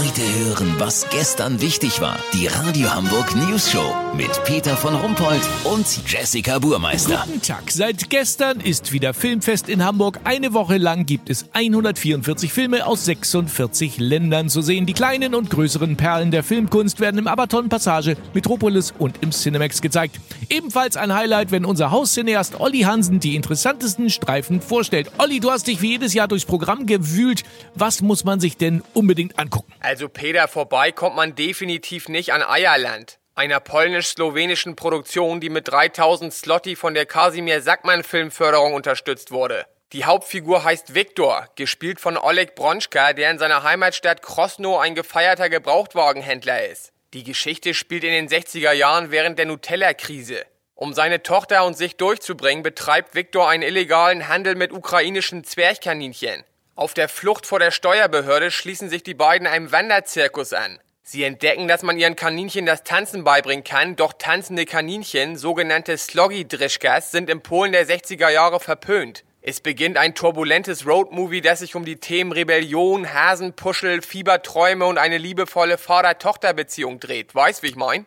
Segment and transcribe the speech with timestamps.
[0.00, 2.18] Heute hören, was gestern wichtig war.
[2.32, 7.22] Die Radio Hamburg News Show mit Peter von Rumpold und Jessica Burmeister.
[7.26, 7.70] Guten Tag.
[7.70, 10.20] Seit gestern ist wieder Filmfest in Hamburg.
[10.24, 14.86] Eine Woche lang gibt es 144 Filme aus 46 Ländern zu sehen.
[14.86, 19.82] Die kleinen und größeren Perlen der Filmkunst werden im Abaton Passage, Metropolis und im Cinemax
[19.82, 20.18] gezeigt.
[20.48, 25.12] Ebenfalls ein Highlight, wenn unser Hauscineast Olli Hansen die interessantesten Streifen vorstellt.
[25.18, 27.42] Olli, du hast dich wie jedes Jahr durchs Programm gewühlt.
[27.74, 29.69] Was muss man sich denn unbedingt angucken?
[29.80, 33.18] Also Peter, vorbei kommt man definitiv nicht an Eierland.
[33.34, 39.64] Einer polnisch-slowenischen Produktion, die mit 3000 Slotti von der Kasimir Sackmann Filmförderung unterstützt wurde.
[39.94, 45.48] Die Hauptfigur heißt Viktor, gespielt von Oleg Bronschka, der in seiner Heimatstadt Krosno ein gefeierter
[45.48, 46.92] Gebrauchtwagenhändler ist.
[47.14, 50.44] Die Geschichte spielt in den 60er Jahren während der Nutella-Krise.
[50.74, 56.44] Um seine Tochter und sich durchzubringen, betreibt Viktor einen illegalen Handel mit ukrainischen Zwerchkaninchen.
[56.80, 60.78] Auf der Flucht vor der Steuerbehörde schließen sich die beiden einem Wanderzirkus an.
[61.02, 67.10] Sie entdecken, dass man ihren Kaninchen das Tanzen beibringen kann, doch tanzende Kaninchen, sogenannte Sloggy-Drischkas,
[67.10, 69.24] sind in Polen der 60er Jahre verpönt.
[69.42, 75.18] Es beginnt ein turbulentes Roadmovie, das sich um die Themen Rebellion, Hasenpuschel, Fieberträume und eine
[75.18, 77.34] liebevolle Vater-Tochter-Beziehung dreht.
[77.34, 78.06] Weißt, wie ich mein?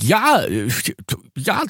[0.00, 0.68] Ja, äh,
[1.36, 1.62] ja,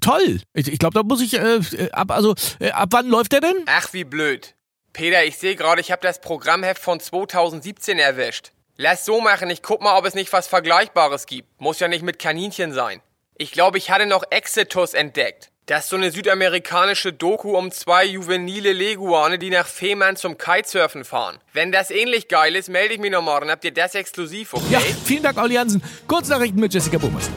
[0.00, 0.42] toll.
[0.54, 3.64] Ich, ich glaube, da muss ich äh, ab also äh, ab wann läuft der denn?
[3.66, 4.54] Ach, wie blöd.
[4.92, 8.52] Peter, ich sehe gerade, ich habe das Programmheft von 2017 erwischt.
[8.76, 11.60] Lass so machen, ich guck mal, ob es nicht was Vergleichbares gibt.
[11.60, 13.02] Muss ja nicht mit Kaninchen sein.
[13.36, 15.50] Ich glaube, ich hatte noch Exitus entdeckt.
[15.66, 21.04] Das ist so eine südamerikanische Doku um zwei juvenile Leguane, die nach Fehmarn zum Kitesurfen
[21.04, 21.38] fahren.
[21.52, 23.50] Wenn das ähnlich geil ist, melde ich mich noch morgen.
[23.50, 24.64] Habt ihr das exklusiv, okay?
[24.70, 25.82] Ja, vielen Dank, Olli Hansen.
[26.06, 27.28] Kurznachrichten mit Jessica Bummers.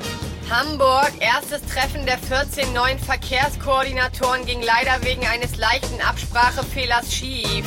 [0.52, 7.66] Hamburg, erstes Treffen der 14 neuen Verkehrskoordinatoren ging leider wegen eines leichten Absprachefehlers schief.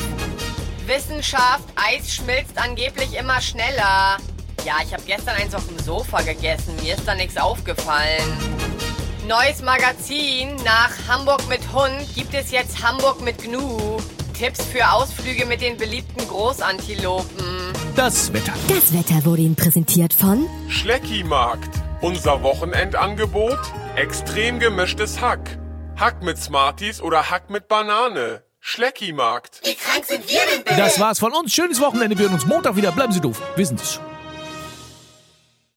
[0.85, 4.17] Wissenschaft, Eis schmilzt angeblich immer schneller.
[4.63, 8.37] Ja, ich habe gestern eins auf dem Sofa gegessen, mir ist da nichts aufgefallen.
[9.27, 13.97] Neues Magazin, nach Hamburg mit Hund gibt es jetzt Hamburg mit Gnu.
[14.37, 17.73] Tipps für Ausflüge mit den beliebten Großantilopen.
[17.95, 18.53] Das Wetter.
[18.69, 21.84] Das Wetter wurde Ihnen präsentiert von Schleckimarkt.
[22.01, 23.57] Unser Wochenendangebot?
[23.95, 25.57] Extrem gemischtes Hack.
[25.95, 28.43] Hack mit Smarties oder Hack mit Banane.
[28.59, 29.61] Schleckimarkt.
[29.63, 30.75] Wie krank sind wir denn bitte?
[30.77, 31.53] Das war's von uns.
[31.53, 32.17] Schönes Wochenende.
[32.17, 32.91] Wir hören uns Montag wieder.
[32.91, 33.41] Bleiben Sie doof.
[33.55, 34.14] Wissen Sie es schon.